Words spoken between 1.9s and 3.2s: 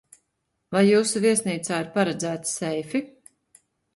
paredzēti seifi?